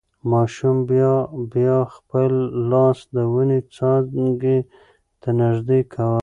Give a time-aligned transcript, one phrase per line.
[0.31, 1.13] ماشوم بیا
[1.53, 2.31] بیا خپل
[2.71, 4.57] لاس د ونې څانګې
[5.21, 6.19] ته نږدې کاوه.